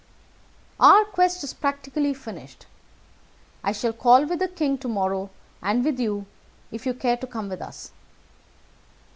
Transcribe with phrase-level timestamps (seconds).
[0.79, 2.65] "Our quest is practically finished.
[3.63, 5.29] I shall call with the king to morrow,
[5.61, 6.25] and with you,
[6.71, 7.91] if you care to come with us.